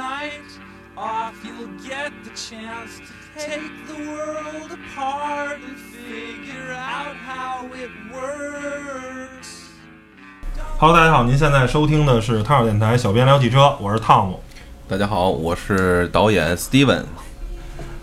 [0.00, 0.48] night
[0.96, 7.90] off, you'll get the chance to take the world apart and figure out how it
[8.10, 9.68] works.
[10.78, 14.42] Hello，大家好，您现在收听的是汤小电台小编聊汽车，我是汤姆，
[14.88, 17.04] 大家好，我是导演 Steven。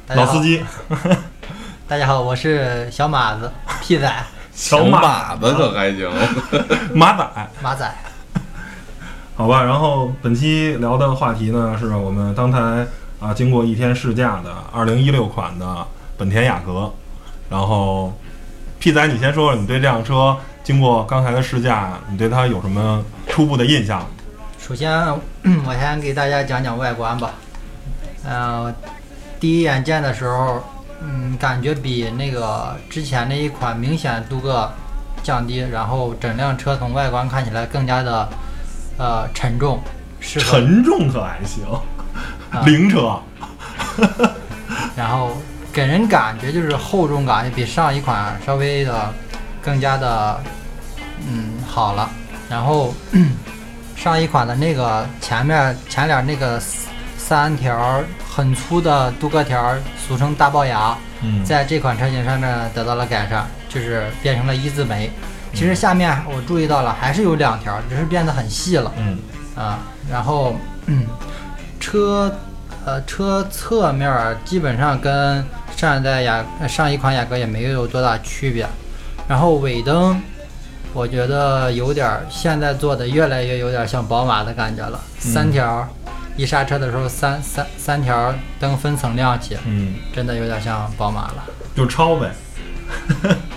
[0.09, 0.64] 老司机，
[1.88, 3.52] 大家好，我是小马子
[3.82, 4.23] 屁仔
[4.54, 6.07] 小马子可还行，
[6.93, 7.91] 马仔，马仔。
[9.38, 9.64] 好吧。
[9.64, 12.58] 然后本期聊的话题呢，是我们刚才
[13.20, 15.86] 啊经过一天试驾的2016款的
[16.18, 16.91] 本田雅阁。
[17.50, 18.12] 然后
[18.80, 24.05] 屁仔，你先说说你对这辆车经过刚才的试驾，你对它有什么初步的印象？
[24.60, 24.91] 首先，
[25.66, 27.32] 我先给大家讲讲外观吧。
[28.26, 28.74] 呃，
[29.40, 30.62] 第一眼见的时候，
[30.99, 34.70] 嗯，感觉比那个之前那一款明显镀铬
[35.24, 38.27] 降低，然后整辆车从外观看起来更加的
[38.97, 39.79] 呃沉重，
[40.20, 41.63] 适合沉重可还行，
[42.51, 43.20] 啊灵车，
[44.95, 45.37] 然后
[45.71, 49.13] 给人感觉就是厚重感也比上一款稍微的
[49.62, 50.41] 更加的
[51.27, 52.09] 嗯好了。
[52.49, 52.93] 然后
[53.95, 56.59] 上一款的那个前面前脸那个
[57.17, 65.11] 三条很粗的镀铬条，俗称大龅牙，嗯，在这款车型上面得到了改善，就是变成了一字眉。
[65.53, 68.91] 其实下面我注意到了，还是有两条，只是变得很细了。
[68.97, 69.17] 嗯
[69.56, 69.79] 啊，
[70.09, 71.06] 然后嗯，
[71.79, 72.31] 车
[72.85, 75.44] 呃车侧面基本上跟
[75.75, 78.67] 上一代雅呃上一款雅阁也没有多大区别，
[79.28, 80.22] 然后尾灯
[80.94, 85.88] 我觉得有点儿现在做的越来越有点像宝马的感觉了，三条儿
[86.35, 91.44] 一刹车的时候三三三条灯分层亮起，嗯，真的有点像宝马了，
[91.75, 92.31] 就超呗。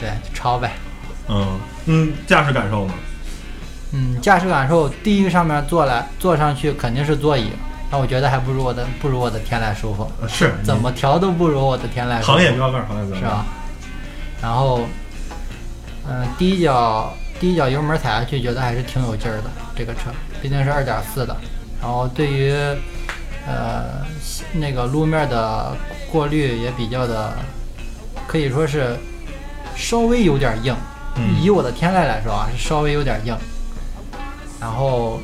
[0.00, 0.72] 对，就超呗。
[1.28, 1.60] 嗯
[1.92, 2.94] 嗯，驾驶感受呢？
[3.92, 7.50] 嗯，驾驶感受，第一个上面坐来坐上去肯定是座椅，
[7.90, 13.44] 那我觉得还不如我的不如我的天籁舒服，呃是怎么调都不如我的天籁舒服，行业标杆，行业标杆是吧？
[14.40, 14.86] 然后，
[16.08, 19.50] 嗯、第一脚第一脚油门踩下去，觉得还是挺有劲儿的。
[19.74, 20.10] 这个车
[20.40, 21.36] 毕竟是二点四的，
[21.82, 22.52] 然后对于
[23.48, 24.06] 呃
[24.52, 25.76] 那个路面的
[26.12, 27.32] 过滤也比较的，
[28.28, 28.96] 可以说是
[29.74, 30.72] 稍微有点硬。
[31.16, 33.36] 嗯以我的天籁来说啊，是稍微有点硬。
[34.60, 35.20] 然后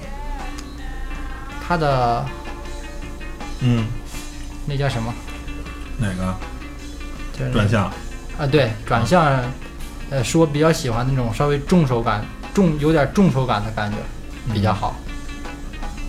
[1.67, 2.25] 它的
[3.61, 3.87] 嗯，
[4.65, 5.13] 那叫什么？
[5.99, 6.35] 哪个
[7.39, 7.85] 就是转向？
[8.39, 9.43] 啊，对，转向，
[10.11, 13.97] 呃，是我比较喜欢那种稍微重手感、重有点重手感的感觉，
[14.53, 14.95] 比较好。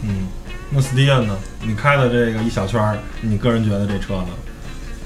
[0.04, 0.28] 嗯，
[0.70, 1.38] 那 Steven 呢？
[1.62, 4.30] 你开的这个一小圈儿，你个人觉得这车呢？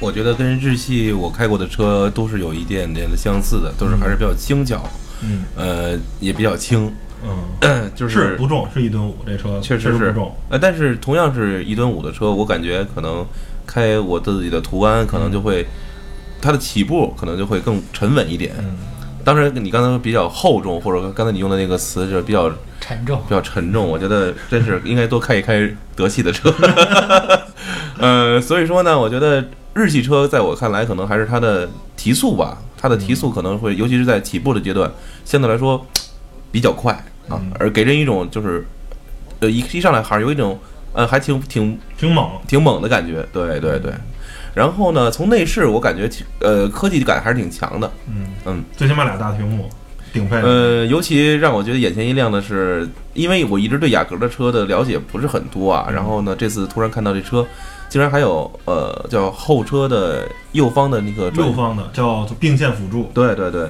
[0.01, 4.83] 我觉得跟日系我开过的车都是有一点点的相似的，都是还是比较轻巧，
[5.23, 6.91] 嗯呃，也比较轻，
[7.61, 10.35] 嗯， 就是不重，是一吨五，这车确实是实不重。
[10.49, 13.23] 呃，但是同样是一吨五的车，我感觉可能
[13.67, 15.65] 开我自己的途安，可能就会、
[16.41, 18.55] 它的起步可能就会更沉稳一点。
[18.57, 18.75] 嗯
[19.23, 26.51] 当然，你刚才说比较厚重，或者刚才你用的那个词是比较沉重比，较沉重，我觉得真是应该多开一开德系的车。
[28.01, 34.91] 呃，所以说呢，我觉得日系车在我看来，可能还是它的提速吧，它的提速可能会，尤其是在起步的阶段，
[35.23, 35.85] 相对来说
[36.51, 36.93] 比较快
[37.29, 38.65] 啊嗯，而给人一种就是，
[39.39, 40.59] 呃，一一上来还是有一种，
[40.93, 42.29] 呃，还挺挺挺猛。
[42.47, 43.25] 挺猛的感觉。
[43.31, 43.93] 对对对。
[44.53, 47.89] 然后呢，从内饰我感觉其，呃，科技感还是挺强的。
[48.09, 49.69] 嗯嗯，最起码俩大屏幕，
[50.11, 50.35] 顶配。
[50.41, 57.47] 呃，尤其让我觉得眼前一亮的是，因为我一直对雅阁的车的了解不是很多啊，然后呢，这次突然看到这车，
[57.91, 63.11] 竟然还有呃叫后车的右方的那个右方的叫做并线辅助。
[63.13, 63.69] 对对对，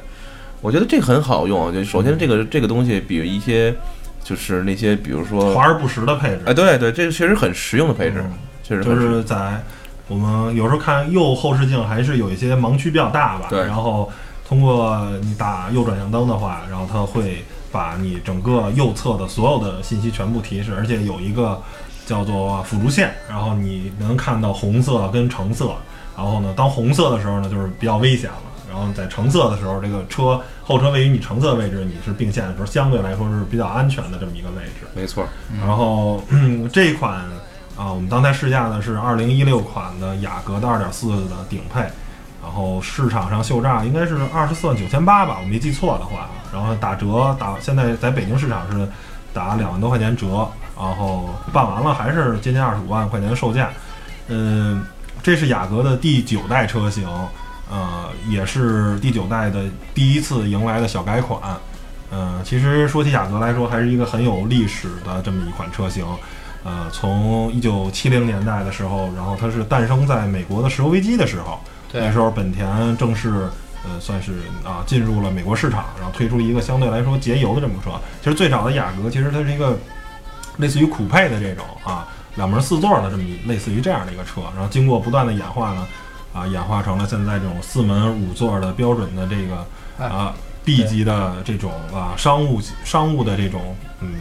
[0.61, 1.71] 我觉得这个很好用啊。
[1.73, 3.75] 就首先这个这个东西比一些
[4.23, 6.41] 就是那些比如说，华而不实的配置。
[6.45, 9.59] 哎，对对，这个确实很实用的配置嗯，确实就是在
[10.07, 13.47] 我们有时候看右后视镜，还是有一些盲区比较大吧。
[13.49, 14.07] 对然后
[14.47, 21.59] 通过你打右转向灯的话，然后它会把你整个右侧的所有的信息全部提示，而且有一个
[22.05, 25.75] 叫做辅助线，然后你能看到红色跟橙色。
[26.15, 28.37] 然后呢，当红色的时候呢，就是比较危险了。
[28.69, 34.87] 然后在橙色的时候，这个车后车位于你橙色位置，你是并线的时候，相对来说是比较安全的这么一个位置。
[34.93, 35.25] 没错，
[35.59, 37.15] 然后、嗯、这一款
[37.75, 41.81] 啊，我们刚才试驾的是二零一六款的雅阁的二点四的顶配，
[42.41, 46.29] 然后市场上秀价应该是二十四万九千八吧，我没记错的话。
[46.53, 48.87] 然后打折打现在在北京市场是
[49.33, 53.69] 打两万多块钱折，然后办完了还是接近二十五万块钱的售价。
[54.27, 54.83] 嗯，
[55.21, 57.07] 这是雅阁的第九代车型，
[57.69, 61.39] 呃，也是第九代的第一次迎来的小改款。
[62.11, 66.05] 嗯，其实说起雅阁来说，还是一个很有历史的这么一款车型。
[66.63, 71.59] 呃，从一九七零年代的时候，然后它是诞生在美国的石油危机的时候，
[71.91, 73.49] 那时候本田正式
[73.83, 74.33] 呃算是
[74.63, 77.91] 啊进入了美国市场，然后推出一个相对来说节油的这么个车。
[78.21, 79.75] 其实最早的雅阁其实它是一个
[80.57, 85.87] 类似于酷配的这种啊两门四座的这么一类似于这样的一个车，然后经过不断的演化呢，
[86.33, 89.65] 啊演化成了现在这种四门五座的标准的这个
[90.03, 90.33] 啊
[90.63, 94.13] B 级的这种啊商务商务的这种嗯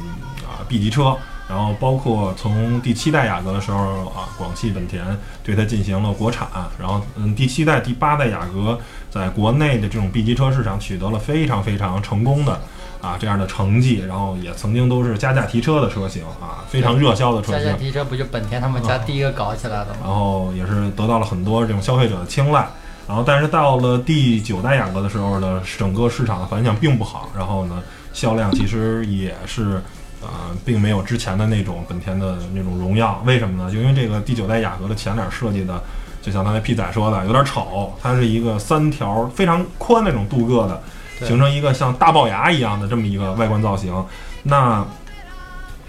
[0.45, 1.17] 啊 B 级车。
[1.49, 5.05] 然后包括从第七代雅阁的时候啊，广汽本田
[5.43, 6.47] 对它进行了国产，
[6.79, 8.79] 然后嗯，第七代、第八代雅阁
[9.11, 12.61] 在国内的这种 B 级车市场取得了非常非常成功的
[13.01, 19.97] 啊这样的成绩，然后也曾经都是加价提车的车型啊，非常热销的车型加价，提车不就本田他们家第一个搞起来的吗？
[20.03, 22.67] 然后也是得到了很多这种消费者的青睐。
[23.07, 27.83] 然后，但是到了第九代雅阁的时候呢，整个市场的反响并不好，然后呢，
[28.13, 29.83] 销量其实也是。
[30.23, 30.29] 呃，
[30.67, 33.73] 并没有之前的那种本田的那种荣耀，为什么呢？
[33.73, 35.83] 就因为这个第九代雅阁的前脸设计的，
[36.21, 37.95] 就像刚才 P 仔说的，有点丑。
[38.03, 40.83] 它是一个三条非常宽那种镀铬的，对
[41.27, 44.05] 形成一个像大龅牙一样的这么一个外观造型。
[44.43, 44.85] 那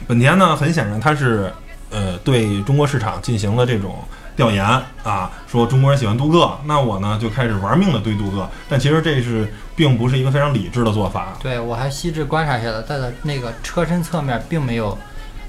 [0.08, 1.52] 本田呢，很显然它是
[1.90, 3.96] 呃对中国市场进行了这种
[4.36, 4.66] 调研
[5.04, 8.50] 啊，说中国人喜欢镀铬，那我呢就开始玩命的堆镀铬。
[8.68, 11.34] 但其实这是并不是一个非常理智的做法。
[11.42, 14.98] 对我还细致观察一下的，它的那个车身侧面并没有，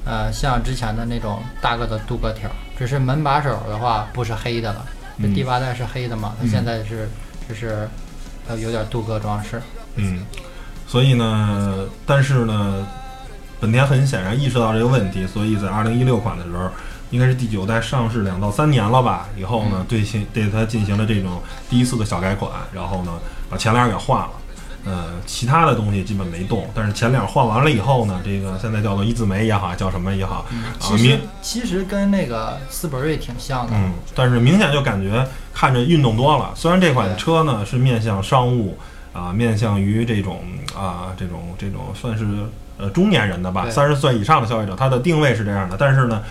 [0.05, 4.85] 呃，像之前的那种大个的镀铬条，只是门把手的话不是黑的了，
[5.21, 7.09] 这嗯第八代是黑的嘛，它现在是
[7.49, 7.89] 就是
[8.47, 9.61] 呃有点镀铬装饰。
[9.97, 10.21] 嗯，
[10.87, 12.87] 所以呢，但是呢，
[13.61, 16.69] 本田很显然意识到这个问题，所以在二零一六款的时候，
[17.11, 23.13] 应该是第九代上市两到三年了吧，以后呢，对新对它进行了这种第一次的小改款，然后呢，
[23.51, 24.31] 把前脸给换了。
[24.85, 35.25] 呃，其他的东西基本没动，但是前脸换完了以后呢，这个现在叫做一字眉也好，叫什么也好，啊，其实明其实跟那个斯铂瑞挺像的，嗯，但是明显就感觉
[35.55, 36.51] 看着运动多了。
[36.55, 38.77] 虽然这款车呢是面向商务
[39.13, 40.41] 啊、面向于这种
[40.75, 42.27] 啊、这种这种算是
[42.79, 45.77] 呃中年人的吧，三十岁以上的消费者，它的定位是这样的。
[45.79, 46.23] 但是呢，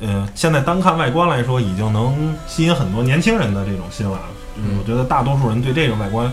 [0.00, 4.20] 呃，现在单看外观来说，已经能吸引很多年轻人的这种心了。
[4.56, 6.32] 嗯，我觉得大多数人对这个外观，嗯、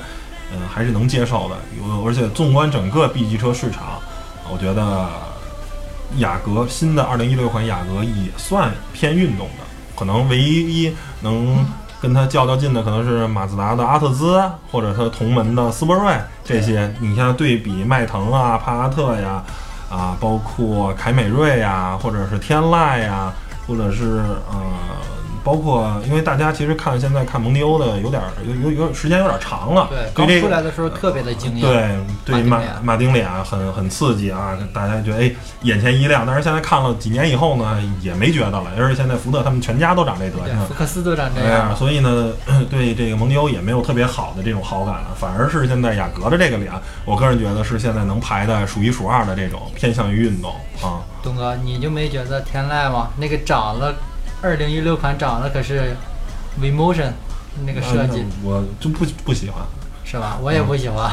[0.73, 1.55] 还是能接受的。
[1.77, 4.00] 有而且纵观整个 B 级车市场，
[4.51, 5.07] 我觉得
[6.17, 9.63] 雅阁新的2016款雅阁也算偏运动的，
[9.95, 11.65] 可能唯一能
[12.01, 14.41] 跟它较较劲的可能是马自达的阿特兹，
[14.71, 16.94] 或者它同门的斯铂瑞这些。
[16.99, 19.44] 你像对比迈腾啊、帕萨特呀，
[19.89, 23.33] 啊，包括凯美瑞呀，或者是天籁呀，
[23.67, 24.56] 或者是呃。
[25.44, 31.62] 包括，因为大家其实看现在看蒙迪欧的有点儿有有有时间有点长了，对，对这个刚出来的时候特别的惊艳。
[31.62, 35.31] 对对，马马丁脸很很刺激啊，大家觉得哎
[35.63, 36.25] 眼前一亮。
[36.25, 38.72] 但是现在看了几年以后呢，也没觉得了。
[38.78, 41.75] 而且现在福特他们全家都长这德，行福，克斯都长这样。
[41.75, 42.31] 所以呢，
[42.72, 46.72] 对这个蒙迪欧也没有特别好的这种好感了，反而是现在雅阁的这个脸，
[47.06, 50.51] 我个人觉得是现在能排的数一数二的这种偏向于运动
[50.81, 51.04] 啊。
[51.22, 53.10] 东哥，你就没觉得天籁吗？
[53.18, 53.94] 那个长了，
[54.44, 55.95] 二零一六款长得可是
[56.60, 57.12] V-Motion
[57.66, 59.63] 那个设计、啊我就不不喜欢。
[60.04, 60.38] 是吧？
[60.42, 61.12] 我也不喜欢，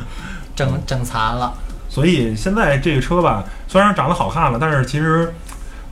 [0.54, 1.52] 整整残了。
[1.90, 5.34] 所以现在这个车吧，虽然长得好看了，但是其实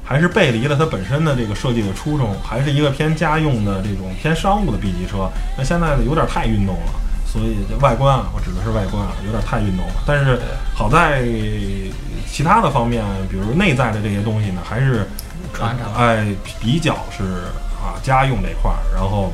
[0.04, 5.28] 还是背离了它本身的这个设计的初衷，还是一个偏家用的这种偏商务的 B 级车。
[5.58, 6.92] 那现在呢，有点太运动了，
[7.26, 9.94] 所以这外观啊，我指的是外观啊，有点太运动了。
[10.06, 10.38] 但是
[10.72, 11.24] 好在
[12.30, 15.06] 其他的方面，比如内在的这些东西呢，还是
[15.52, 16.26] 传承哎
[16.60, 17.24] 比较是
[17.80, 18.78] 啊家用这块儿。
[18.94, 19.32] 然后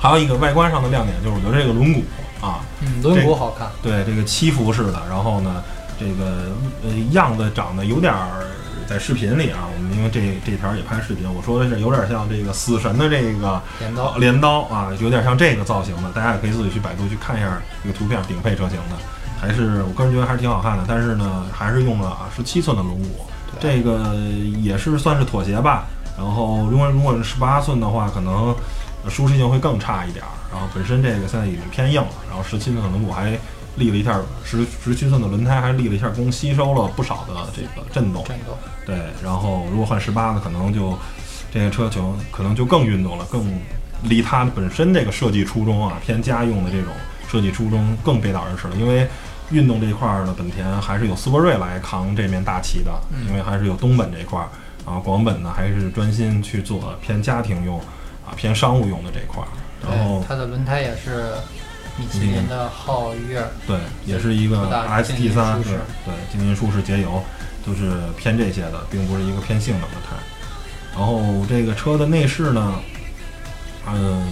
[0.00, 2.02] 还有一个外观上的亮点，就是我觉得这个轮毂
[2.40, 3.68] 啊，嗯，轮毂好看。
[3.82, 5.62] 对，这个七幅式的，然后呢，
[5.98, 8.46] 这个呃样子长得有点儿，
[8.86, 18.96] 在视频里啊，我们因为这这条也拍视频，我说的是有点像这个死神的这个镰刀呃镰刀啊，有点像这个造型的，大家也可以自己去百度去看一下这个图片，顶配车型的，
[19.40, 24.14] 还是我个人觉得还是挺好看的，但是呢，还是用了啊十七寸的轮毂，对这个
[24.60, 25.86] 也是算是妥协吧。
[26.16, 28.54] 然后如果如果是十八寸的话，可能
[29.04, 30.30] 呃舒适性会更差一点儿。
[30.52, 33.38] 然后本身这个现在已经偏硬了，然后十七寸可能我还
[33.76, 38.22] 立了一下十十七寸的轮胎还立了一下功，吸收了不少的这个震动。
[38.24, 38.54] 震动。
[38.84, 40.96] 对，然后如果换十八的，可能就
[41.50, 43.58] 这个车型可能就更运动了，更
[44.02, 46.92] 离它本身这个设计初衷啊，偏家用的这种
[47.26, 48.76] 设计初衷更背道而驰了。
[48.76, 49.08] 因为
[49.52, 54.48] 运动这一块儿呢，本田还是有斯铂瑞来扛这面大旗的，嗯因为还是有东本这块儿，
[54.86, 57.78] 然后广本呢还是专心去做偏家庭用
[58.26, 59.48] 啊、偏商务用的这块儿。
[59.82, 61.32] 然后对，它的轮胎也是
[61.98, 65.72] 米其林的皓月，对，也是一个不大静 ST 音三，对
[66.04, 67.22] 对，静音舒适节油，
[67.66, 70.16] 就是偏这些的，并不是一个偏性能的胎。
[70.94, 72.74] 然后这个车的内饰呢，
[73.88, 74.22] 嗯，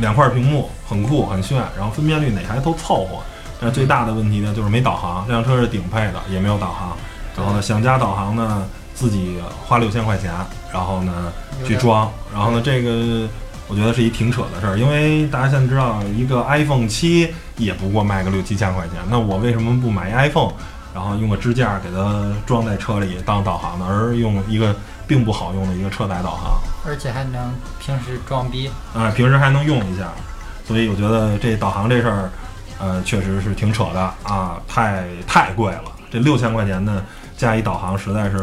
[0.00, 3.22] 两块屏幕很酷很炫，然后分辨率哪台都凑合。
[3.60, 5.24] 但最大的问题呢，就是没导航。
[5.26, 6.96] 这辆车是顶配的，也没有导航。
[7.36, 10.32] 然后呢，想加导航呢，自己花六千块钱，
[10.72, 11.32] 然后呢
[11.64, 12.10] 去装。
[12.32, 13.28] 然后呢，这个
[13.68, 20.52] 我觉得是一挺扯的事儿，因为大家现在知道，一个 iPhone 七也不过卖个六七千块钱，那我为什么不买一 iPhone，
[20.94, 23.86] 然后用个支架给它装在车里当导航呢？
[23.88, 24.74] 而用一个
[25.06, 28.70] 并不好用的一个车载导航，而且还能平时装逼。
[28.94, 30.08] 啊、平时还能用一下，
[30.66, 32.30] 所以我觉得这导航这事儿，
[32.78, 37.02] 呃，确实是挺扯的啊，太太贵了，这六千块钱呢
[37.36, 38.36] 加一导航，实在是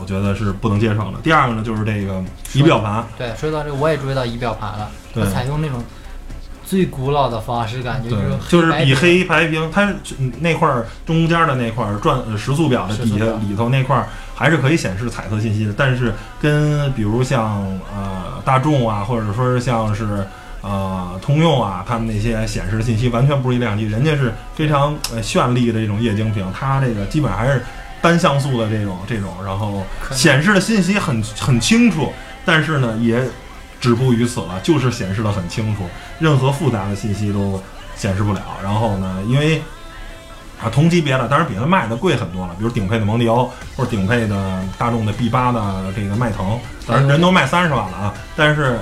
[0.00, 1.18] 我觉得是不能接受的。
[1.22, 5.82] 第二个呢，就是这个仪表盘，对，说到这个，我也注意到仪表盘了，它对采用那种
[6.64, 9.92] 最古老的方式，感觉就是，就是比黑白屏，它
[10.40, 17.62] 那块儿中间的那块儿转呃时速表的底下里头那块儿还是可以显示彩色信息的，但是跟比如像
[17.96, 20.26] 呃大众啊，或者说是像是
[20.60, 27.64] 呃通用啊，他们那些显示信息完全不是一量级，人家是非常呃绚丽的这种液晶屏，它这个基本上还是
[28.00, 32.12] 单像素的这种这种，然后显示的信息很很清楚，
[32.44, 33.22] 但是呢也
[33.80, 35.84] 止步于此了，就是显示的很清楚，
[36.18, 37.62] 任何复杂的信息都
[37.94, 38.40] 显示不了。
[38.62, 39.62] 然后呢，因为
[40.60, 48.78] 啊同级别的，当然比它卖的贵很多了，比如顶配的蒙迪欧或者顶配的大众的 B 八的这个迈腾，当然人都卖三十万了啊，但是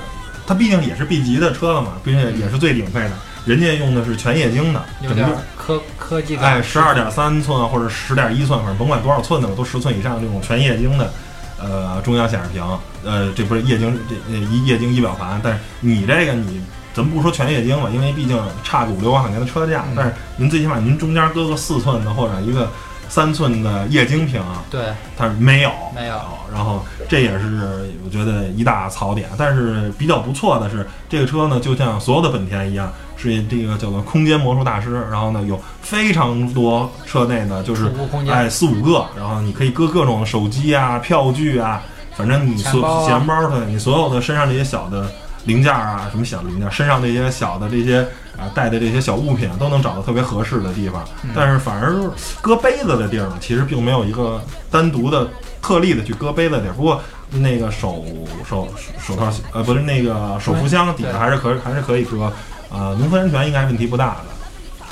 [0.46, 3.12] 它毕竟也是 B 级的车了嘛，并且也是最顶配的，
[3.44, 6.44] 人家用的是全液晶的，整个科科技感。
[6.44, 11.12] 哎，十二点三寸或者十点一寸，反正甭管多少寸的吧，都十寸以上这种全液晶的，
[11.58, 12.62] 呃，中央显示屏，
[13.04, 16.62] 呃，这不是液晶这呃一液晶仪表盘，但是你这个你
[16.94, 22.70] 咱们不说全液晶吧，因为毕竟差个五六万块钱的车价，嗯但是您最起码您中间搁个四寸的或者一个
[23.08, 24.80] 三寸的液晶屏，对，
[25.16, 26.20] 它没有，没有
[26.52, 29.28] 然后这也是我觉得一大槽点。
[29.36, 35.06] 但是比较不错的是，这个车呢，就像所有的本田一样，是这个叫做空间魔术大师。
[35.10, 37.90] 然后呢，有非常多车内呢，就是
[38.28, 41.82] 哎四五个，然后你可以搁各种手机啊、票据啊，
[42.16, 45.10] 反正你所钱包啊钱包对你所有的身上这些小的
[45.44, 48.06] 零件啊，什么小零件，身上这些小的这些
[48.38, 51.04] 啊带的这些小物品都能找到特别合适的地方。
[51.22, 54.40] 嗯但是反而就是搁杯子的地儿呢，其实并没有一个
[54.70, 55.28] 单独的
[55.60, 56.72] 特例的去搁杯子的地儿。
[56.72, 57.00] 不过
[57.30, 58.04] 那个手
[58.48, 58.68] 手
[59.00, 62.32] 手套呃不是那个手扶箱底下还是可还是可以搁，
[62.70, 64.24] 呃农夫山泉应该问题不大的。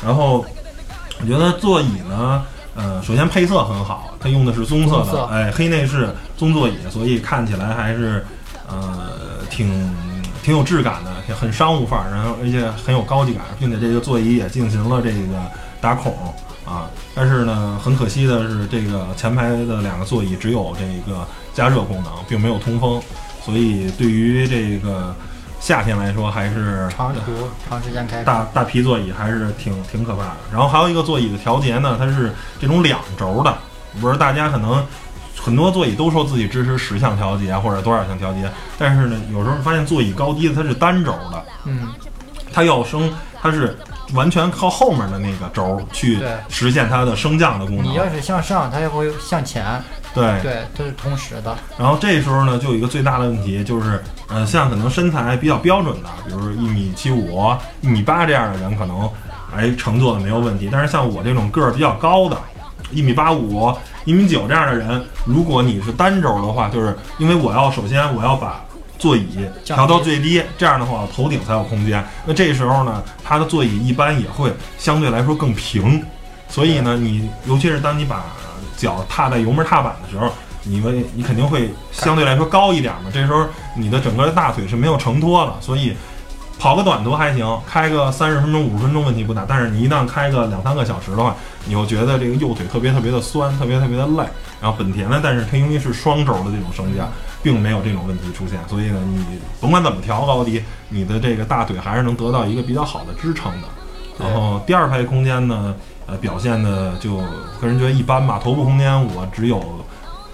[0.05, 0.45] 然后
[1.21, 2.43] 我觉得座椅呢，
[2.75, 8.27] 呃，首先配色很好，它用的是棕色的，哎，黑内饰棕座椅，所以看起来还是
[8.69, 9.11] 呃
[9.49, 9.95] 挺
[10.45, 16.15] 挺有质感的，也很商务范儿，然后而且很有高级感，并且这个座椅也进行了这个打孔
[16.67, 16.85] 啊。
[17.15, 23.01] 但是呢，很可惜的是，这个前排的两个座椅只有这个加热功能，并没有通风，
[23.43, 25.17] 所以对于这个
[25.61, 27.21] 夏天来说，还是长途
[27.67, 30.37] 长时间开，大大皮座椅还是挺挺可怕的。
[30.53, 33.57] 然后还有一个座椅的调节呢，它是这种两轴的，
[33.99, 34.85] 不是大家可能
[35.45, 41.89] 很多座椅都说自己支持十项调节或者多少项调节，但是呢，有时候发现座椅高低它是单轴的，嗯，
[42.51, 43.77] 它要升它是
[44.15, 47.85] 完全靠后面的那个轴去对实现它的升降的功能。
[47.85, 49.83] 你要是向上，它也会向前，
[50.15, 51.55] 对对，都是同时的。
[51.79, 59.11] 然后这时候呢，就有一个最大的问题，就是，呃，像可能身材比较标准的，比如一米七五、一米八这样的人，可能
[59.55, 60.71] 哎乘坐的没有问题。
[60.73, 62.39] 但是像我这种个儿比较高的，
[62.91, 63.73] 一米八五、
[64.05, 68.65] 一米九这样的人，如果你是单轴的话，就是因为我要首先我要把
[68.99, 69.27] 座椅
[69.65, 72.05] 调到最低，这样的话头顶才有空间。
[72.25, 76.03] 那这时候呢，它的座椅一般也会相对来说更平，
[76.49, 78.25] 所以呢，你尤其是当你把
[78.77, 80.31] 脚踏在油门踏板的时候，
[80.63, 83.11] 你会你肯定会相对来说高一点嘛。
[83.13, 83.45] 这时候
[83.77, 85.95] 你的整个大腿是没有承托了，所以
[86.59, 89.45] 跑个短途还行，开个三十分钟、五十分钟问题不大。
[89.47, 94.25] 但是你一旦开个两三个小时的话，你又觉得这个右腿特别特别的酸，特别特别的累。
[94.61, 97.07] 然后本田呢，但是它因为是双轴的这种升降，
[97.43, 103.69] 并没有这种问题出现，所以呢，你甭管怎么调高低，你的这个大腿还是能得到一个比较好的支撑的。
[104.19, 105.75] 然后第二排空间呢，
[106.07, 107.17] 呃，表现的就
[107.61, 108.41] 个人觉得一般吧。
[108.43, 109.63] 头部空间我只有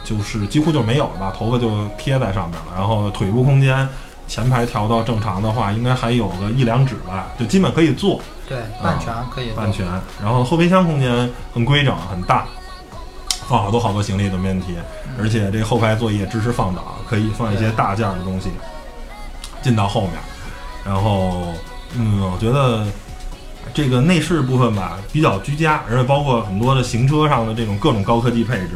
[0.04, 2.66] 就是几乎就没有了吧，头发就贴在上面了。
[2.76, 3.88] 然后腿部空间
[4.28, 8.20] 前排调到正常的话，应该还有个一两指吧，就基本可以坐
[8.50, 9.86] 对，半全可以做半全。
[10.20, 12.44] 然后后备箱空间很规整很大，
[13.46, 14.74] 放好多好多行李都没问题。
[15.20, 18.50] 而且这后排座椅也支持放倒，可以放一些大件儿的东西
[19.62, 20.14] 进到后面。
[20.84, 21.44] 然后，
[21.94, 22.84] 嗯，我觉得
[23.72, 28.70] 这个内饰部分吧比较居家，而且包括很多的行车上的这种各种高科技配置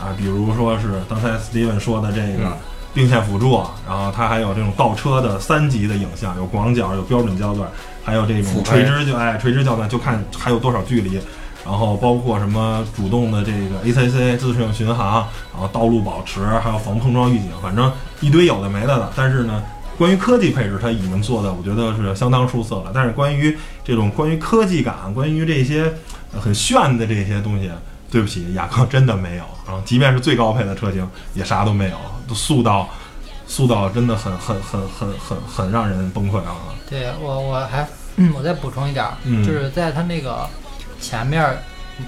[0.00, 2.52] 啊，比如说是刚才 Steven 说的这个嗯
[2.94, 7.68] 并线辅助，然后它还有这种倒车的三级的影像，有广角，有标准焦段，
[8.06, 11.20] 还有这种垂直就哎垂直焦段，就看还有多少距离。
[11.64, 19.12] 然后包括什么主动的这个 ACC 自适应巡航，然后道路保持，还有防碰撞预警，反正一堆有的没的了。
[19.16, 19.60] 但是呢，
[19.98, 22.92] 关于科技配置，它已经做的我觉得是相当出色了。
[22.94, 25.92] 但是关于这种关于科技感，关于这些
[26.32, 27.68] 呃很炫的这些东西，
[28.12, 29.42] 对不起，雅阁真的没有。
[29.66, 31.96] 然后即便是最高配的车型，也啥都没有，
[32.28, 32.88] 都素到
[33.46, 36.56] 素到真的很很很很很很让人崩溃啊！
[36.88, 37.86] 对我我还
[38.16, 39.06] 嗯我再补充一点
[39.44, 40.48] 就是在它那个
[41.00, 41.58] 前面儿，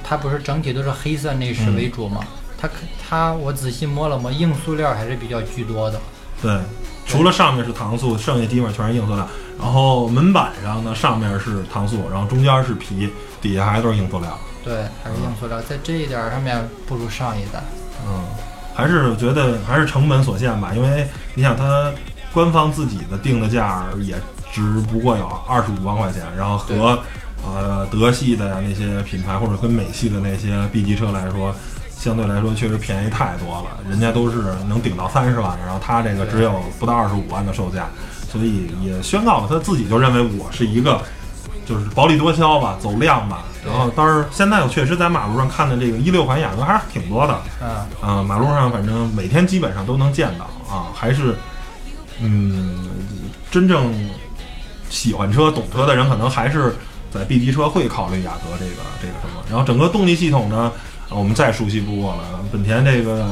[0.02, 2.24] 它不是整体都是黑色内饰为主嘛？
[2.60, 2.74] 它可
[3.08, 6.00] 它我仔细摸了摸，硬塑料还是比较居多的。
[6.42, 6.58] 对，
[7.06, 9.26] 除了上面是搪塑，剩下地方全是硬塑料。
[9.60, 14.38] 然后门板上呢，上面是搪塑，然后中间是皮，底下还都是硬塑料。
[14.64, 17.62] 对，还是硬塑料，在这一点儿上面不如上一代。
[18.06, 18.24] 嗯，
[18.78, 21.04] 还是觉得还是成本所限吧，因为
[21.34, 21.92] 你想它
[22.32, 24.14] 官方自己的定的价儿也
[24.52, 26.96] 只不过有二十五万块钱，然后和
[27.44, 31.52] 呃德系的那些品牌或者跟美系的那些 B 级车来说，
[31.90, 37.88] 相对来说确实便宜太多了，人家都是能顶到三十万，然后它这个只有不到二十五万的售价，
[38.30, 41.02] 所以也宣告了他自己就认为我是一个。
[41.66, 43.44] 就是薄利多销吧，走量吧。
[43.62, 47.68] 对然后，当然现在我确实在马路上看的这个一六款雅阁还是挺多的，嗯，
[48.00, 51.36] 啊，马路上反正每天基本上都能见到啊，还是，
[52.20, 52.88] 嗯，
[53.50, 53.92] 真正
[54.88, 56.74] 喜欢车、懂车的人，可能还是
[57.10, 59.42] 在 B 级车会考虑雅阁这个这个什么。
[59.50, 60.70] 然后整个动力系统呢，
[61.08, 62.22] 啊我们再熟悉不过了。
[62.50, 63.26] 本田这个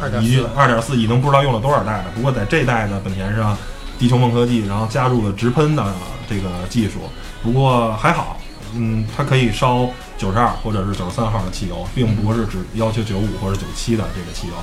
[0.00, 3.56] 2.4已经二点四已经不知道用了多少代了，不过在这代的本田上，
[3.98, 5.92] 地球梦科技，然后加入了直喷的
[6.28, 7.00] 这个技术，
[7.42, 8.38] 不过还好。
[8.74, 14.54] 嗯，它可以烧九十二或者是九十三号的汽油，并不是只要求九五或者九七的这个汽油。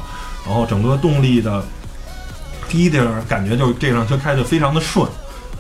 [0.46, 1.64] 然后整个动力的
[2.68, 5.06] 第一点感觉就是这辆车开的非常的顺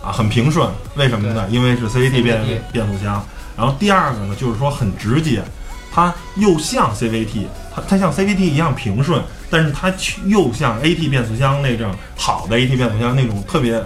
[0.01, 0.69] 啊，很平顺。
[0.95, 1.47] 为什么呢？
[1.49, 3.23] 因为是 CVT 变变速箱。
[3.57, 5.43] 然后第二个呢，就是说很直接，
[5.91, 13.83] 它又像 CVT，它它像 CVT 一样平顺，但是它却又像 AT 变速箱那种好的 AT 变速箱那种特别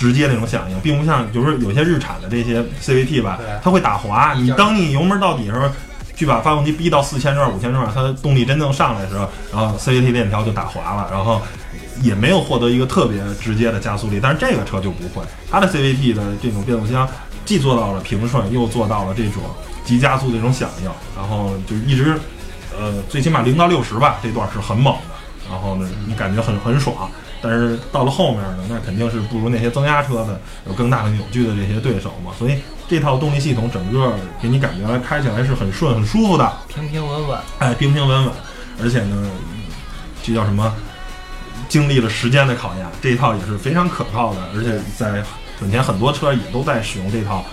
[0.00, 4.32] 直接那种响应，并不像就是有些日产的这些 CVT 吧，它会打滑。
[4.32, 5.68] 你当你油门到底的时候，
[6.16, 11.42] 去把发动机逼到四千转、五千转，它动力真正上来的时候，然后 CVT 链条就打滑了，然后
[12.00, 14.18] 也没有获得一个特别直接的加速力。
[14.18, 17.06] 但是这个车就不会，它的 CVT 的这种变速箱
[17.44, 19.42] 既做到了平顺，又做到了这种
[19.84, 22.18] 急加速的这种响应，然后就一直
[22.74, 25.50] 呃最起码零到六十吧，这段是很猛的。
[25.50, 27.10] 然后呢，你感觉很很爽。
[27.42, 32.32] 但是到了后面呢，那肯定是不如那些增压车的有更大的扭矩的这些对手嘛。
[32.38, 37.38] 所以这套动力系统整个给你感觉来开起来是很顺、很舒服的，平平稳稳。
[37.58, 38.32] 哎，平平稳稳。
[38.82, 39.30] 而且呢，
[40.22, 40.72] 这叫什么？
[41.68, 44.40] 经历了时间的考验，这一套也是非常可靠的。
[44.56, 45.22] 而且在
[45.60, 47.44] 本田很多车也都在使用这套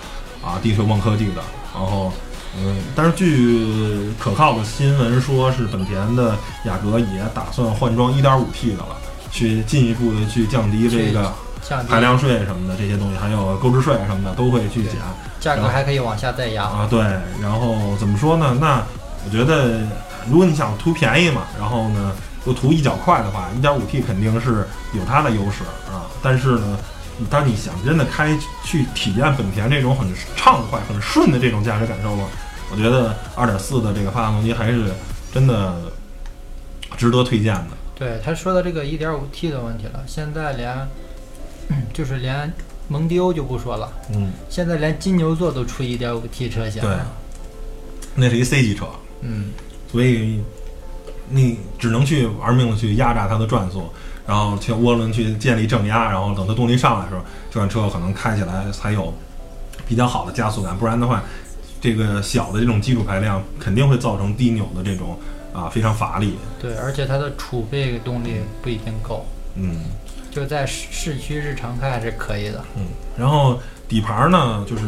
[0.42, 1.42] 啊地球梦科技的。
[1.72, 2.12] 然后，
[2.58, 8.96] 嗯，但是据可靠的新闻说，是本田的雅阁也打算换装 1.5T 的了，
[9.30, 11.32] 去进一步的去降低这个
[11.88, 14.94] 排量税什么的这些东西，还有购置税什么的都会去减。
[15.40, 16.64] 价格还可以往下再压。
[16.64, 17.00] 啊，对，
[17.40, 18.56] 然后怎么说呢？
[18.60, 18.82] 那
[19.24, 19.80] 我觉得，
[20.30, 22.12] 如果你想图便宜嘛，然后呢
[22.46, 25.62] 又图一脚快的话，1.5T 肯定是有它的优势
[25.92, 26.06] 啊。
[26.22, 26.78] 但是呢，
[27.30, 32.24] 当你想真的开去体验本田这种很畅快、很顺的这种驾驶感受了，
[32.70, 34.92] 我觉得2.4的这个发动机还是
[35.32, 35.76] 真的
[36.96, 37.77] 值得推荐的。
[37.98, 40.88] 对他说的这个 1.5T 的问题了，现在连
[41.92, 42.50] 就是连
[42.86, 47.06] 蒙迪欧就不说了，嗯，现在连金牛座都出 1.5T 车型对了。，
[48.14, 48.86] 那是一 C 级车，
[49.20, 49.50] 嗯，
[49.90, 50.40] 所以
[51.28, 53.90] 你只能去玩命的去压榨它的转速，
[54.26, 59.12] 然后去涡轮去建立正压，然后等它动力上来的时候，这款车可能开起来才有
[59.86, 61.22] 比较好的加速感，不然的话，
[61.80, 65.18] 这个小的这种基础排量肯定会造成低扭的这种
[65.52, 66.36] 啊非常乏力。
[66.60, 69.84] 对，而且它的储备动力不一定够，嗯
[70.30, 73.58] 就在市市区日常开还是可以的，嗯，然后
[73.88, 74.84] 底盘呢就是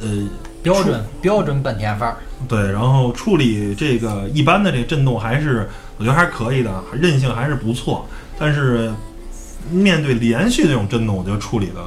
[0.00, 0.28] 呃
[0.62, 2.16] 标准标准本田范儿。
[2.48, 8.06] 对，然后处理这个一般的这个震动还是我觉得还是可以的，韧性还是不错。
[8.38, 8.92] 但是
[9.70, 11.80] 面对连续这种震动，我觉得处理的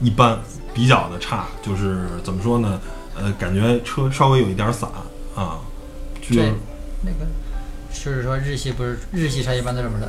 [0.00, 0.36] 一般，
[0.74, 1.46] 比较的差。
[1.62, 2.80] 就是怎么说呢？
[3.14, 4.90] 呃，感觉车稍微有一点散
[5.36, 5.60] 啊，
[6.20, 6.42] 就这
[7.02, 7.26] 那个
[7.92, 10.08] 就是说日系不是日系车一般都这么的，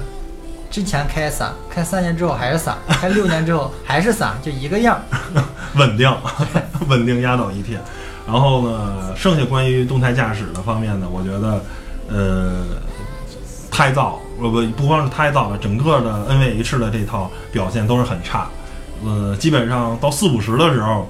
[0.72, 5.00] 之前开散，开三年之后还是散， 开六年之后还是散，就一个样。
[5.76, 6.12] 稳定，
[6.88, 7.80] 稳定压倒一切。
[8.26, 11.62] 然后呢，剩下关于动态驾驶的方面呢，我觉得，
[12.08, 12.66] 呃，
[13.70, 18.48] 胎噪，不不不光是胎噪了，整个的 NVH 的这套表现都是很差。
[19.04, 21.08] 呃，基本上到四五十的时候，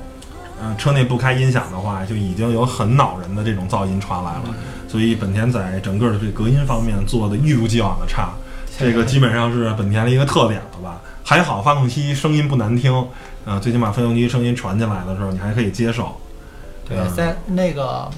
[0.61, 4.43] 呃，车内不开音响的话，就已经有很恼人的这种噪音传来了。
[4.87, 8.29] 所以本田在整个的这隔音方面做的一如既往的差，
[8.77, 11.01] 这个基本上是本田的一个特点了吧？
[11.23, 12.93] 还好发动机声音不难听，
[13.45, 16.15] 呃，最起码发动机声音传进来的时候你还可以接受。
[16.87, 18.09] 对嗯，在那个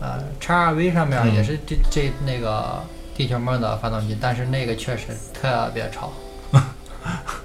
[0.00, 2.82] 呃叉 RV 上面嗯也是这这那个
[3.16, 6.12] 地球梦的发动机，但是那个确实特别吵。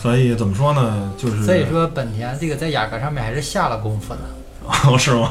[0.00, 1.12] 所以怎么说呢？
[1.18, 4.20] 就是所以说本田这个在雅阁上面还是下了功夫的。
[4.90, 5.30] 哦，是吗？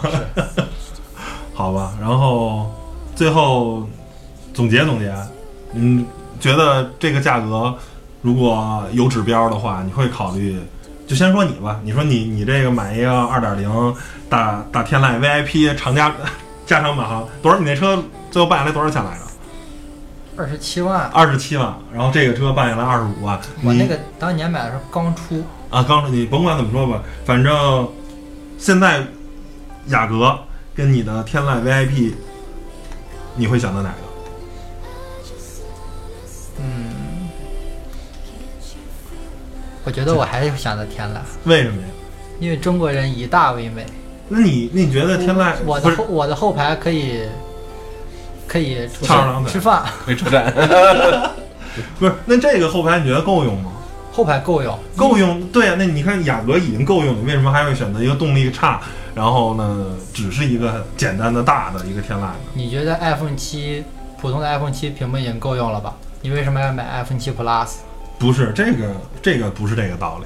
[1.53, 2.69] 好吧，然后
[3.15, 3.88] 最后
[4.53, 5.13] 总结总结，
[5.73, 6.06] 嗯，
[6.39, 7.73] 觉得这个价格
[8.21, 10.60] 如果有指标的话，你会考虑？
[11.08, 13.95] 就先说你吧，你说你你这个买一个二点零
[14.30, 16.13] 大大天籁 VIP 长加
[16.65, 17.58] 加长版哈多少？
[17.60, 19.27] 你那车最后办下来多少钱来着？
[20.38, 23.39] 二十七万，二十七万，然后这个车办下来二十五万。
[23.63, 27.89] 我那个当年买的时候刚出，啊，刚出你甭管怎么说吧，反正
[28.60, 29.04] 现在
[29.88, 30.38] 雅阁
[30.76, 32.13] 跟你的天籁 VIP，
[33.36, 33.95] 你会选择哪个？
[36.60, 37.30] 嗯，
[39.84, 41.88] 我觉得我还是选择天籁，为什么呀？
[42.39, 43.84] 因为中国人以大为美。
[44.30, 47.21] 那你那你觉得天籁我的后我的后排可以
[48.48, 50.52] 可以出翘二郎腿吃饭，回车站，
[52.00, 52.14] 不是？
[52.26, 53.72] 那这个后排你觉得够用吗？
[54.12, 58.82] 后排够用，够用，对呀、那你看雅阁已经够用了，为什么还会选择一个动力差，
[59.14, 62.36] 然后呢，只是一个简单的大的一个天籁呢？
[62.56, 63.84] 你觉得 iPhone 七
[64.20, 65.94] 普通的 iPhone 七屏幕已经够用了吧？
[66.22, 67.68] 你为什么要买 iPhone 七 Plus？
[68.18, 70.26] 不是这个，这个不是这个道理。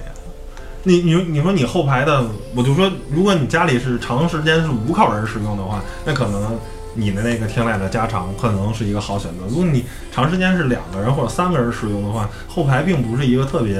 [0.84, 2.24] 你你你说你后排的，
[2.56, 6.58] 我就说，如果你家里是长时间是无口人使用的话，那可能
[6.94, 9.46] 你的那个天籁的加长可能是一个好选择。
[9.48, 13.78] 如果你长时间是两个人或者三个人使用的话，后排并不是一个特别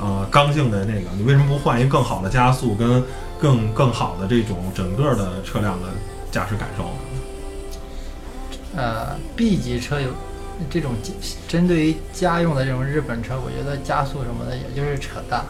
[0.00, 3.02] 呃刚性的那个，你为什么不换一个更好的加速跟
[3.40, 5.88] 更更好的这种整个的车辆的
[6.30, 6.90] 驾驶感受呢？
[8.76, 10.10] 呃，B 级车有
[10.68, 10.92] 这种
[11.48, 15.42] 针对于家用的这种日本车，我觉得加速什么的也就是扯淡，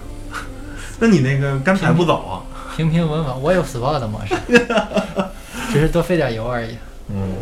[1.01, 2.43] 那你那个干柴不走啊？
[2.77, 3.43] 平平稳稳。
[3.43, 4.35] 我有 Sport 的模式，
[5.73, 6.71] 只是多费点油而已。
[7.11, 7.35] 嗯，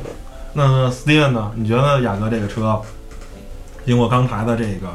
[0.52, 1.52] 那 Steven 呢？
[1.54, 2.80] 你觉得雅阁这个车，
[3.84, 4.88] 经过刚才的这个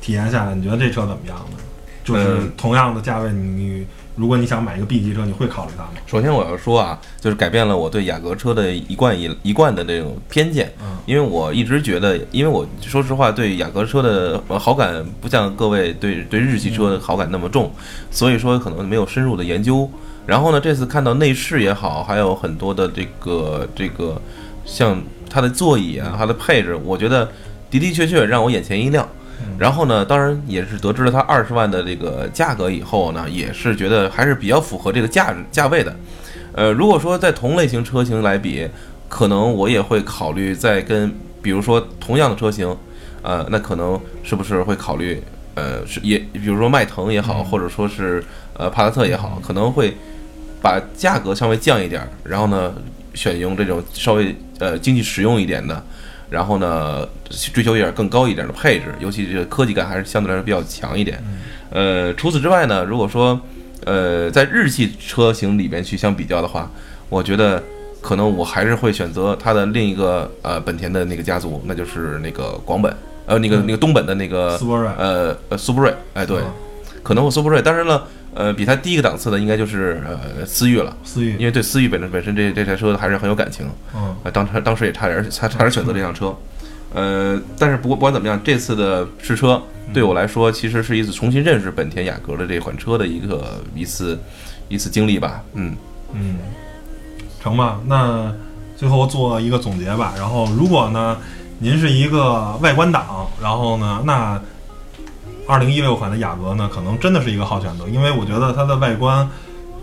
[0.00, 1.58] 体验下来，你觉得这车怎么样呢？
[2.04, 3.86] 就是嗯同样的价位，你你
[4.16, 5.90] 如果你想买一个 B 级车，你会考虑它吗？
[6.06, 17.70] 首先我要说啊，就是改变了我对雅阁车的一贯一一贯的这种偏见，嗯因为我一直觉得，因为我说实话对雅阁车的呃好感不像各位对对日系车的好感那么重，
[18.10, 19.88] 所以说可能没有深入的研究。
[20.28, 24.20] 然后呢，这次看到内饰也好，还有很多的这个这个
[24.66, 27.24] 像它的座椅啊，它的配置，我觉得
[27.70, 29.08] 的的确确让我眼前一亮。
[29.56, 35.96] 然后呢，当然也是得知了它二十万的这个价格以后呢，也是觉得还是比较符合这个价价位的。
[36.52, 38.68] 呃，如果说在同类型车型来比，
[39.08, 41.10] 可能我也会考虑再跟，
[41.40, 42.76] 比如说同样的车型，
[43.22, 45.22] 呃，那可能是不是会考虑，
[45.54, 49.96] 呃，是也，比如说迈腾也好，或者说是呃帕萨特也好，可能会
[50.60, 52.74] 把价格稍微降一点儿，然后呢，
[53.14, 55.80] 选用这种稍微呃经济实用一点的，
[56.28, 57.06] 然后呢，
[57.52, 61.22] 追求一点更高一点的配置，尤其是科技感还是相对来说比较强一点。
[61.70, 63.40] 呃，除此之外呢，如果说
[63.84, 66.70] 呃在日系车型里边去相比较的话，
[67.08, 67.62] 我觉得
[68.00, 72.92] 可能我还是会选择它的另一个呃本田的那个家族，那就是那个广本，
[73.26, 76.52] 呃那个那个东本的那个斯铂瑞呃呃苏布瑞，哎对，嗯
[77.02, 78.06] 可能我苏布瑞，当然了。
[78.34, 83.66] 呃，比它低一个档次的应该就是呃思域了，思域因，为对思域本身本身这这台车还是很有感情。
[83.94, 86.36] 嗯呃，当时当时也差点差差点选择这辆车，
[86.94, 89.60] 呃，但是不过不管怎么样，这次的试车
[89.92, 94.18] 对我来说，其实是一次重新认识本田雅阁的这款车的一个一次
[94.68, 95.42] 一次经历吧。
[95.54, 95.74] 嗯，
[96.12, 96.36] 嗯，
[97.42, 97.80] 成吧。
[97.86, 98.32] 那
[98.76, 100.14] 最后做一个总结吧。
[100.16, 101.16] 然后，如果呢，
[101.58, 104.40] 您是一个外观党，然后呢，那
[105.48, 109.26] 二零一六款的雅阁呢，可能真的是一个好选择，因为我觉得它的外观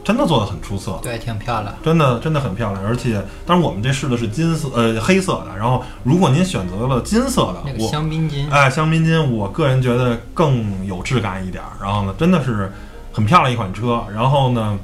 [0.04, 1.00] 真的做的很出色。
[1.02, 1.74] 对，挺漂亮。
[1.84, 11.72] 真的真的很漂亮，而且当然我们这试的是金色呃黑色的，然后如果您选择了金色的，那个我香槟金，哎香槟金，我个人觉得更有质感一点儿。
[11.82, 12.72] 然后呢，真的是
[13.12, 14.04] 很漂亮一款车。
[14.14, 14.78] 然后呢，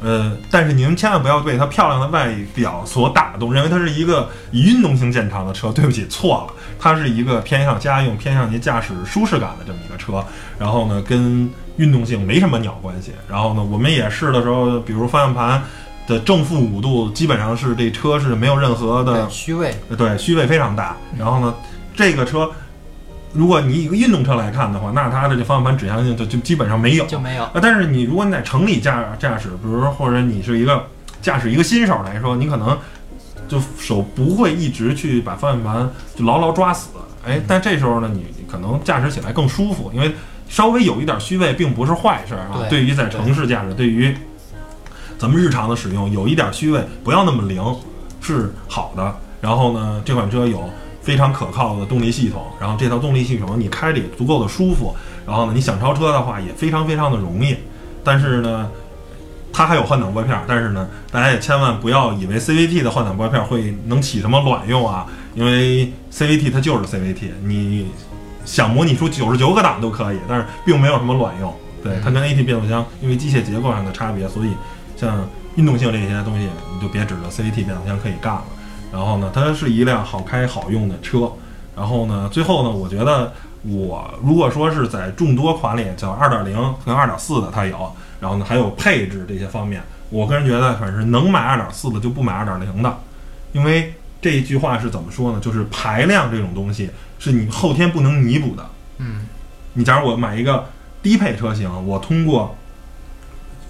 [0.00, 5.72] 呃，但是您千万不要被它漂亮的外表所打动，认为它是一个以运动性见长的车。
[5.72, 10.24] 对不起，错了，它是一个偏向家用、偏向您驾驶舒适感的这么一个车。
[10.58, 13.12] 然后呢，跟运动性没什么鸟关系。
[13.28, 15.62] 然后呢，我们也试的时候，比如方向盘
[16.06, 20.96] 的正负五度基本上是这车是没有任何的虚位，对，虚位非常大。
[21.18, 21.54] 然后呢，
[21.94, 22.50] 这个车，
[23.32, 27.06] 如果你以一个运动车来看的话，那它的这方向盘指向性就就基本上没有。
[27.06, 27.44] 就没有。
[27.44, 30.84] 啊，但是你如果你在城里驾驾驶，比如说或者你是一个
[31.20, 32.76] 驾驶一个新手来说，你可能
[33.46, 36.90] 就手不会一直去把方向盘就牢牢抓死。
[37.26, 40.14] 哎，但这时候呢，你可能驾驶起来更舒服，因为
[40.48, 42.56] 稍微有一点虚位并不是坏事啊。
[42.60, 44.16] 对对于在城市驾驶，对于
[45.18, 47.62] 咱们日常的使用，有一点虚位，不要那么灵，
[48.22, 49.14] 是好的。
[49.40, 50.68] 然后呢，这款车有
[51.08, 54.94] 非常可靠的动力系统，然后这套动力系统你开着也足够的舒服，
[55.26, 57.56] 然后呢，你想超车的话也非常非常的容易。
[58.04, 58.68] 但是呢，
[59.50, 67.86] 它还有换挡拨片，但是呢，大家也千万不要以为 CVT 的换挡拨片会能起什么卵用啊，因为 CVT 它就是 CVT，你
[68.44, 71.50] 想模拟出九十九个档都可以，但是并没有什么卵用。
[71.82, 74.50] 对，它跟 AT 变速箱因为机械结构上的差别，所以
[74.94, 78.44] 像运动性这些东西你就别指着 CVT 变速箱可以干了。
[78.92, 81.30] 然后呢，它是一辆好开好用的车。
[81.76, 92.98] 然后呢，最后呢，我觉得我如果说是在众多款里，叫2.0跟2.4的它有，然后呢还有配置这些方面，我个人觉得反正能买2.4的就不买2.0的，
[93.52, 95.38] 因为这一句话是怎么说呢？
[95.40, 98.66] 就是排量这种东西是你后天不能弥补的。
[98.98, 99.28] 嗯，
[99.74, 100.66] 你假如我买一个
[101.00, 102.56] 低配车型，我通过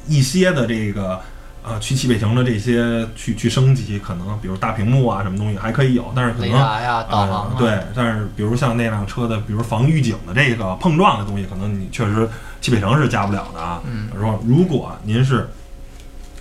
[0.07, 1.21] 一些的这个
[1.69, 12.29] 呃去汽配城的这些去去升级，可能比如大屏幕啊什么东西还可以有，但是可能雷达呀、导航啊，呃，对，但是比如像那辆车的，比如防预警的这个碰撞的东西，可能你确实
[12.61, 13.83] 汽配城是加不了的啊。
[13.85, 15.49] 嗯说如果您是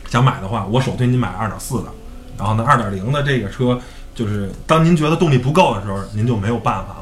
[0.09, 1.89] 想买的话，我首推您买二点四的，
[2.37, 3.79] 然后呢二点零的这个车，
[4.15, 6.96] 就是当您觉得动力不够的时候，您就没有办法了。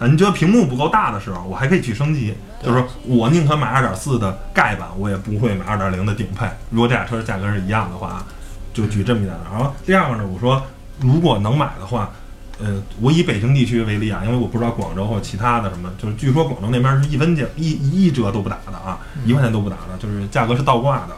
[0.00, 6.46] 啊，你觉得屏幕不够大的时候，我还可以去升级，就是说我宁可买二点四的盖板，我也不会买二点零的顶配。
[6.70, 8.24] 如果这俩车价格是一样的话，
[8.72, 9.36] 就举这么一点。
[9.50, 10.62] 然后第二个呢，我说
[11.00, 12.10] 如果能买的话，
[12.58, 21.14] 呃，我以北京地区为例啊，因为我不知道广州或其他的什么，就是据说广州那边是一分钱一一一折都不打的啊，一块钱都不打的，就是价格是倒挂的，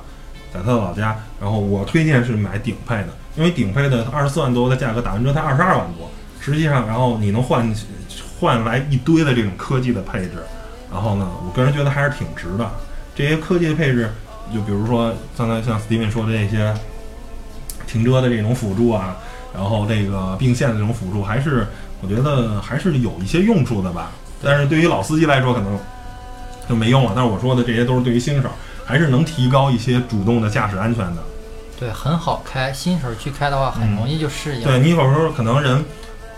[0.52, 1.16] 在他的老家。
[1.40, 7.72] 然后我推荐是买顶配的，因为顶配的二十四万多的价格打完折才二十二万多，实际上然后你能换
[8.42, 10.32] 换来一堆的这种科技的配置，
[10.92, 12.68] 然后呢，我个人觉得还是挺值的。
[13.14, 14.10] 这些科技的配置，
[14.52, 16.74] 就比如说刚才像 Steven 说的这些
[17.86, 19.16] 停车的这种辅助啊，
[19.54, 21.68] 然后这个并线的这种辅助，还是
[22.00, 24.10] 我觉得还是有一些用处的吧。
[24.42, 25.78] 但是对于老司机来说，可能
[26.68, 27.12] 就没用了。
[27.14, 28.50] 但是我说的这些都是对于新手，
[28.84, 31.22] 还是能提高一些主动的驾驶安全的。
[31.78, 34.64] 对，很好开，新手去开的话很容易就适应。
[34.64, 35.84] 对你有时候可能人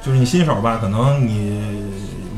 [0.04, 1.58] 就是你新手吧，可能你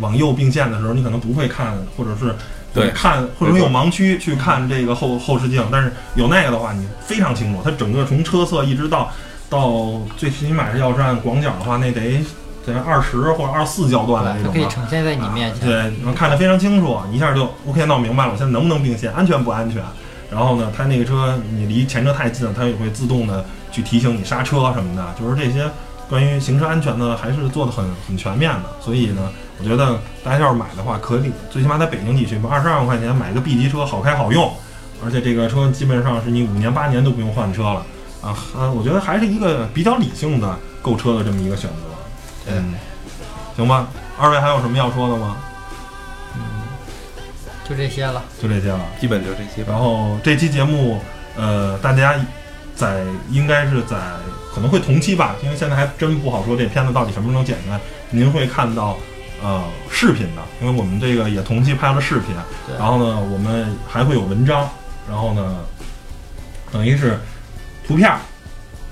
[0.01, 2.33] 往右并线的时候，你可能不会看，或者是
[2.73, 5.67] 对看，或者说有盲区去看这个后后视镜。
[5.73, 9.11] 但是有那个的话，你非常清楚，它整个从车侧一直到
[9.51, 12.23] 到最起码是要是按广角的话，那得
[12.65, 14.69] 得二十或者二十四焦段的那种啊。
[14.71, 15.67] 呈现在你面前。
[15.67, 19.83] 对，能看得非常清楚，一下就 OK，那我明白了，我现在能不能并线，安全不安全？
[20.31, 25.69] 然后呢，它那个车你离前车太近了，它也会自动的去提醒你刹车什么的，就是这些
[26.09, 28.65] 关于行车安全呢还是做的很很全面的。
[28.81, 34.53] 所以呢，我觉得大家要是买的话，可以最起码在北京地区，二十二万块钱买个 B 级车，好开好用，
[35.05, 37.85] 而且这个车基本上是你五年八年都不用换车了
[38.23, 38.71] 啊啊！
[38.71, 42.53] 我觉得还是一个比较理性的购车的这么一个选择。
[42.53, 42.75] 嗯，
[43.57, 43.89] 行吧，
[44.19, 45.37] 二位还有什么要说的吗？
[46.35, 46.41] 嗯
[47.69, 48.23] 就这些了。
[48.41, 48.81] 就这些了。
[49.01, 49.73] 基本就这些吧。
[49.73, 51.01] 然后这期节目，
[51.37, 52.15] 呃，大家
[52.77, 53.97] 在应该是在
[54.55, 57.81] 可能会同期吧，因为现在还真不好说这片子到底什么时候能剪出来。
[58.11, 58.97] 您会看到
[59.43, 62.35] 呃视频的，因为我们这个也同期拍了视频，
[62.67, 64.69] 对然后呢，我们还会有文章，
[65.09, 65.61] 然后呢，
[66.71, 67.19] 等于是
[67.87, 68.21] 图片儿，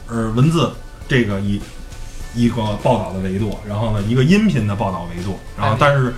[0.09, 0.73] 呃，文字
[1.07, 1.61] 这个一
[2.35, 6.15] 一个报道的维度，然后呢，一个音频的报道维度，然后但是。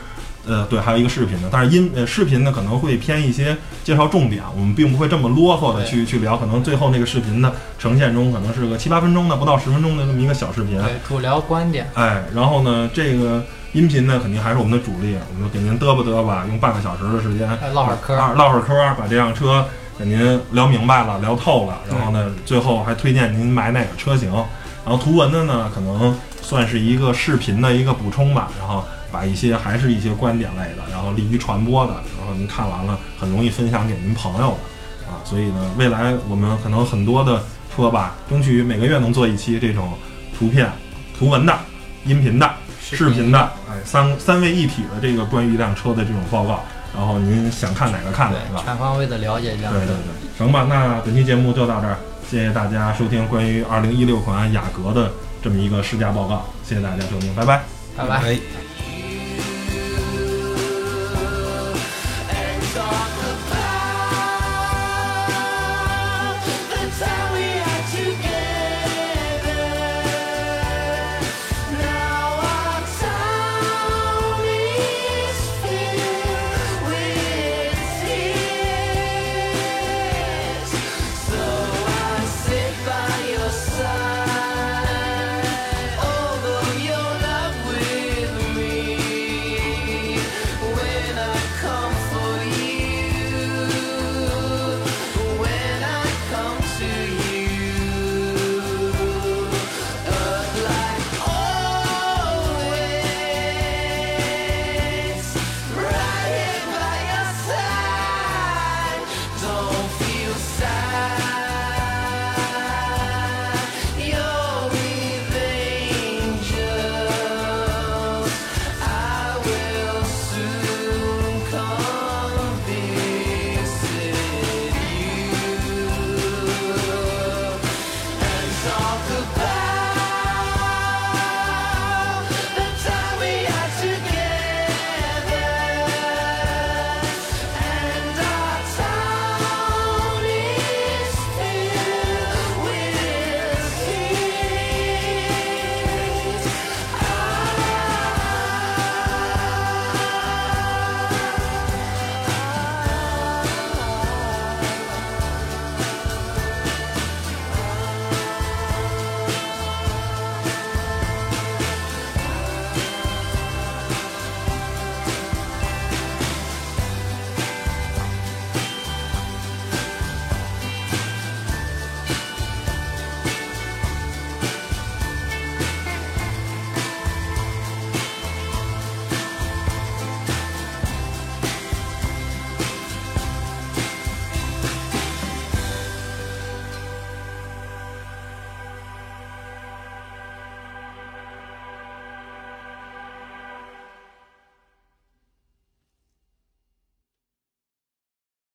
[0.46, 10.76] 呃，对，还有一个视频的，但是音呃视频呢可能会偏一些介绍重点，我们并不会这么啰嗦的去去聊，可能最后那个视频的呈现中可能是个七八分钟的，不到十分钟的这么一个小视频。
[10.80, 11.88] 对，主聊观点。
[11.94, 19.66] 哎，然后呢，这个音频呢肯定还是我们的主力，我们就给您嘚吧嘚吧，用半个小时的时间哎唠会儿嗑啊唠会儿嗑儿，把这辆车
[19.98, 24.32] 给您聊明白了，聊透了，然后呢，最后还推荐您买哪个车型。
[24.84, 28.84] 然后图文的呢，可能算是一个视频的一个补充吧，然后
[29.16, 35.24] 把一些还是一些观点类的，然后利于传播的，然后您看完了很容易分享给您朋友的啊。
[35.24, 37.42] 所以呢，未来我们可能很多的
[37.74, 39.94] 车吧，争取每个月能做一期这种
[40.38, 40.70] 图片、
[41.18, 41.58] 图文的、
[42.04, 43.38] 音频的、视频的，
[43.70, 46.62] 哎，三三位一体的这个关于一辆车的这种报告。
[46.94, 48.62] 然后您想看哪个看哪对，个。
[48.64, 49.96] 全方位的了解一辆车对对。
[49.96, 51.96] 对，行吧，那本期节目就到这儿，
[52.30, 55.10] 谢谢大家收听关于2016款雅阁的
[55.42, 57.62] 这么一个试驾报告，谢谢大家收听，拜拜。
[57.96, 58.16] 拜拜。
[58.16, 58.38] 哎